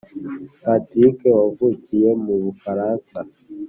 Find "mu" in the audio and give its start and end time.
2.23-2.33